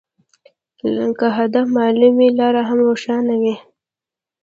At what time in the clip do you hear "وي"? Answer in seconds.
2.19-2.29, 3.41-3.55